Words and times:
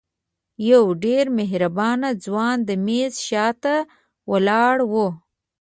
یو 0.69 0.83
ډېر 1.05 1.25
مهربانه 1.37 2.09
ځوان 2.25 2.57
د 2.67 2.69
میز 2.85 3.13
شاته 3.27 3.75
ولاړ 4.31 4.75
و. 4.91 4.93